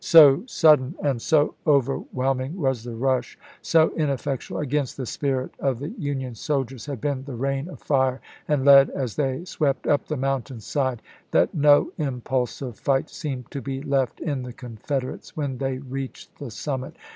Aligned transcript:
So 0.03 0.41
sudden 0.47 0.95
and 1.03 1.21
so 1.21 1.53
overwhelming 1.67 2.57
was 2.59 2.81
the 2.83 2.95
rush, 2.95 3.37
so 3.61 3.91
ineffectual 3.91 4.59
against 4.59 4.97
the 4.97 5.05
spirit 5.05 5.53
of 5.59 5.77
the 5.77 5.89
Union 5.89 6.33
soldiers 6.33 6.87
had 6.87 6.99
been 6.99 7.23
the 7.23 7.35
rain 7.35 7.69
of 7.69 7.79
fire 7.79 8.19
and 8.47 8.65
lead 8.65 8.89
as 8.89 9.15
they 9.15 9.45
swept 9.45 9.85
up 9.85 10.07
the 10.07 10.17
mountain 10.17 10.59
side, 10.59 11.03
that 11.29 11.53
no 11.53 11.91
impulse 11.99 12.63
of 12.63 12.79
fight 12.79 13.11
seemed 13.11 13.51
to 13.51 13.61
be 13.61 13.79
left 13.83 14.19
in 14.19 14.41
the 14.41 14.53
Confederates 14.53 15.37
when 15.37 15.59
they 15.59 15.77
reached 15.77 16.39
the 16.39 16.49
summit. 16.49 16.95